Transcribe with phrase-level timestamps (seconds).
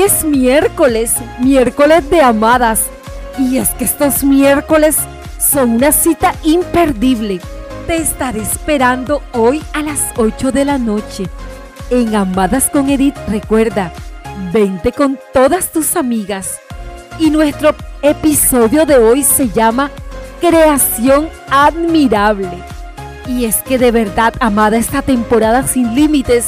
[0.00, 2.84] Es miércoles, miércoles de amadas.
[3.36, 4.96] Y es que estos miércoles
[5.40, 7.40] son una cita imperdible.
[7.88, 11.24] Te estaré esperando hoy a las 8 de la noche.
[11.90, 13.92] En Amadas con Edith, recuerda,
[14.52, 16.60] vente con todas tus amigas.
[17.18, 19.90] Y nuestro episodio de hoy se llama
[20.40, 22.62] Creación Admirable.
[23.26, 26.46] Y es que de verdad, amada, esta temporada sin límites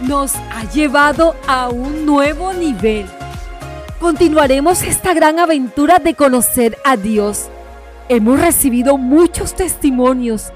[0.00, 3.06] nos ha llevado a un nuevo nivel.
[4.00, 7.48] Continuaremos esta gran aventura de conocer a Dios.
[8.08, 10.52] Hemos recibido muchos testimonios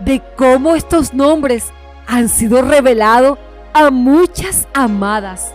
[0.00, 1.72] de cómo estos nombres
[2.06, 3.38] han sido revelados
[3.74, 5.52] a muchas amadas.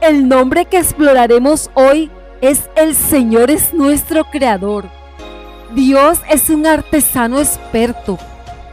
[0.00, 4.86] El nombre que exploraremos hoy es El Señor es nuestro Creador.
[5.74, 8.18] Dios es un artesano experto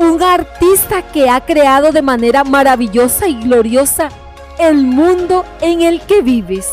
[0.01, 4.09] un artista que ha creado de manera maravillosa y gloriosa
[4.57, 6.67] el mundo en el que vives,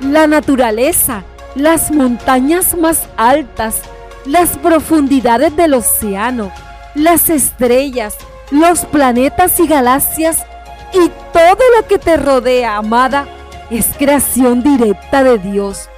[0.00, 3.80] la naturaleza, las montañas más altas,
[4.26, 6.52] las profundidades del océano,
[6.94, 8.16] las estrellas,
[8.50, 10.44] los planetas y galaxias
[10.92, 13.26] y todo lo que te rodea, amada,
[13.70, 15.88] es creación directa de Dios.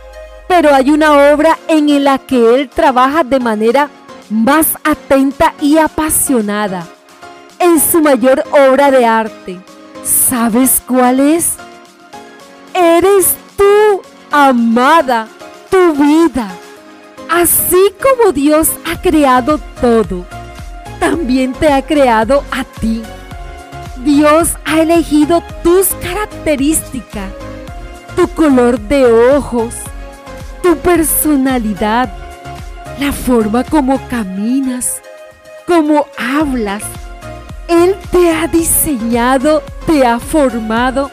[0.47, 3.91] Pero hay una obra en la que Él trabaja de manera
[4.31, 6.87] más atenta y apasionada
[7.59, 9.61] en su mayor obra de arte.
[10.05, 11.55] ¿Sabes cuál es?
[12.75, 15.29] Eres tú, amada,
[15.71, 16.49] tu vida.
[17.29, 20.25] Así como Dios ha creado todo,
[20.99, 23.03] también te ha creado a ti.
[24.05, 27.31] Dios ha elegido tus características,
[28.17, 29.75] tu color de ojos,
[30.63, 32.11] tu personalidad,
[32.99, 35.01] la forma como caminas,
[35.67, 36.83] como hablas.
[37.69, 41.11] Él te ha diseñado, te ha formado.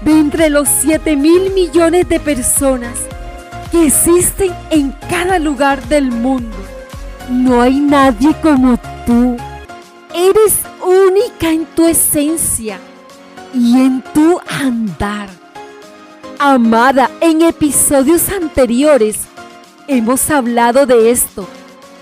[0.00, 2.98] De entre los 7 mil millones de personas
[3.72, 6.56] que existen en cada lugar del mundo,
[7.28, 9.36] no hay nadie como tú.
[10.14, 12.78] Eres única en tu esencia
[13.52, 15.28] y en tu andar.
[16.38, 19.26] Amada, en episodios anteriores
[19.88, 21.46] hemos hablado de esto,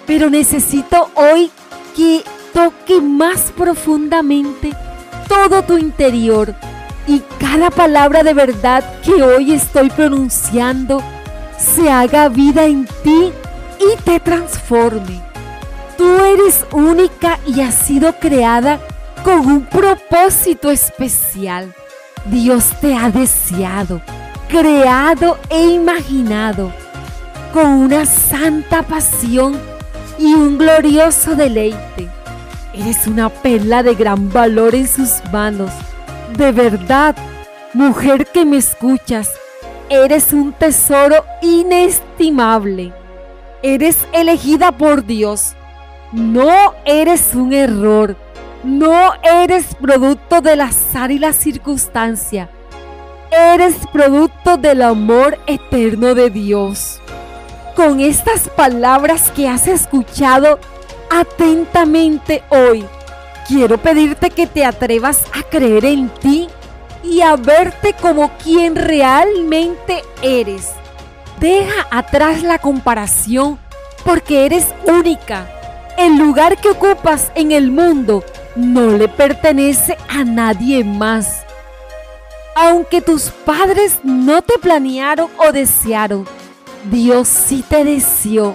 [0.06, 1.50] pero necesito hoy
[1.96, 2.22] que
[2.52, 4.72] toque más profundamente
[5.28, 6.54] todo tu interior
[7.06, 11.02] y cada palabra de verdad que hoy estoy pronunciando
[11.58, 13.32] se haga vida en ti
[13.80, 15.22] y te transforme.
[15.96, 18.80] Tú eres única y has sido creada
[19.22, 21.74] con un propósito especial.
[22.26, 24.00] Dios te ha deseado,
[24.48, 26.72] creado e imaginado
[27.54, 29.56] con una santa pasión
[30.18, 32.08] y un glorioso deleite.
[32.72, 35.70] Eres una perla de gran valor en sus manos.
[36.36, 37.14] De verdad,
[37.72, 39.30] mujer que me escuchas,
[39.88, 42.92] eres un tesoro inestimable.
[43.62, 45.54] Eres elegida por Dios.
[46.10, 48.16] No eres un error.
[48.64, 52.50] No eres producto del azar y la circunstancia.
[53.30, 57.00] Eres producto del amor eterno de Dios
[57.74, 60.58] con estas palabras que has escuchado
[61.10, 62.86] atentamente hoy,
[63.46, 66.48] quiero pedirte que te atrevas a creer en ti
[67.02, 70.70] y a verte como quien realmente eres.
[71.40, 73.58] Deja atrás la comparación
[74.04, 75.46] porque eres única.
[75.98, 78.24] El lugar que ocupas en el mundo
[78.56, 81.44] no le pertenece a nadie más.
[82.56, 86.26] Aunque tus padres no te planearon o desearon,
[86.90, 88.54] Dios sí te deseó,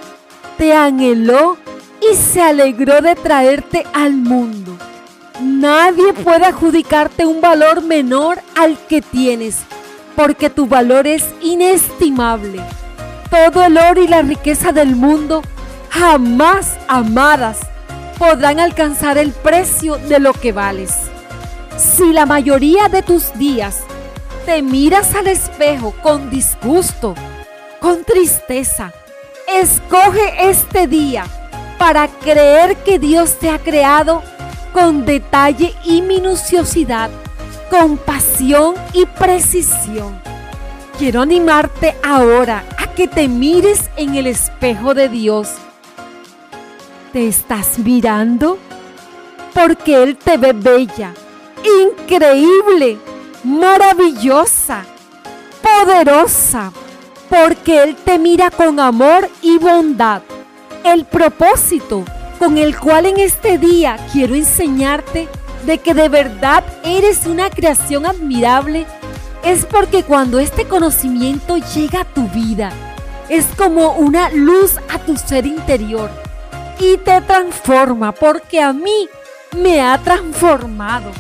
[0.58, 1.58] te anheló
[2.02, 4.78] y se alegró de traerte al mundo.
[5.42, 9.58] Nadie puede adjudicarte un valor menor al que tienes,
[10.16, 12.62] porque tu valor es inestimable.
[13.30, 15.42] Todo el oro y la riqueza del mundo,
[15.90, 17.60] jamás amadas,
[18.18, 20.92] podrán alcanzar el precio de lo que vales.
[21.78, 23.80] Si la mayoría de tus días
[24.46, 27.16] te miras al espejo con disgusto,
[27.80, 28.94] con tristeza.
[29.48, 31.26] Escoge este día
[31.78, 34.22] para creer que Dios te ha creado
[34.74, 37.10] con detalle y minuciosidad,
[37.70, 40.22] con pasión y precisión.
[40.98, 45.50] Quiero animarte ahora a que te mires en el espejo de Dios.
[47.14, 48.60] ¿Te estás mirando?
[49.54, 51.14] Porque Él te ve bella,
[51.64, 53.00] increíble,
[53.44, 54.84] maravillosa,
[55.64, 56.72] poderosa,
[57.30, 60.22] porque Él te mira con amor y bondad.
[60.84, 62.04] El propósito
[62.40, 65.28] con el cual en este día quiero enseñarte
[65.66, 68.86] de que de verdad eres una creación admirable
[69.44, 72.72] es porque cuando este conocimiento llega a tu vida,
[73.30, 76.10] es como una luz a tu ser interior
[76.80, 79.10] y te transforma porque a mí
[79.56, 81.12] me ha transformado.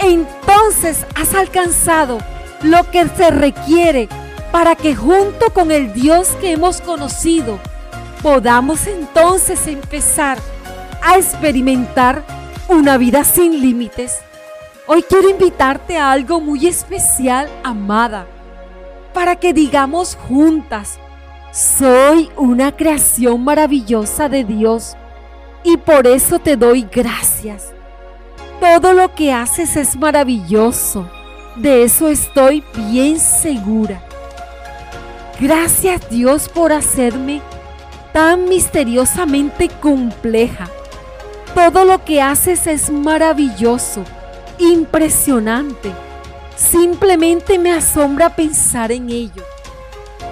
[0.00, 2.18] Entonces has alcanzado
[2.62, 4.08] lo que se requiere
[4.52, 7.58] para que junto con el Dios que hemos conocido
[8.22, 10.38] podamos entonces empezar
[11.02, 12.24] a experimentar
[12.68, 14.18] una vida sin límites.
[14.86, 18.26] Hoy quiero invitarte a algo muy especial, amada,
[19.14, 20.98] para que digamos juntas,
[21.52, 24.96] soy una creación maravillosa de Dios
[25.64, 27.72] y por eso te doy gracias.
[28.60, 31.08] Todo lo que haces es maravilloso,
[31.56, 34.09] de eso estoy bien segura.
[35.40, 37.40] Gracias Dios por hacerme
[38.12, 40.68] tan misteriosamente compleja.
[41.54, 44.04] Todo lo que haces es maravilloso,
[44.58, 45.92] impresionante.
[46.56, 49.42] Simplemente me asombra pensar en ello.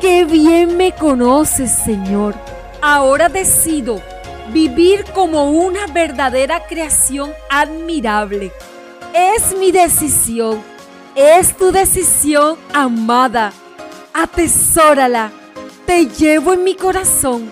[0.02, 2.34] Qué bien me conoces, Señor.
[2.82, 4.02] Ahora decido
[4.52, 8.52] vivir como una verdadera creación admirable.
[9.14, 10.62] Es mi decisión,
[11.14, 13.52] es tu decisión, amada.
[14.20, 15.30] Atesórala,
[15.86, 17.48] te llevo en mi corazón.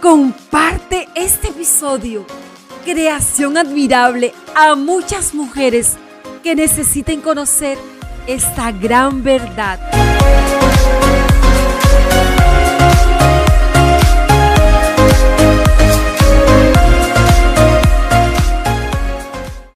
[0.00, 2.24] Comparte este episodio,
[2.84, 5.96] creación admirable, a muchas mujeres
[6.44, 7.78] que necesiten conocer
[8.28, 9.80] esta gran verdad.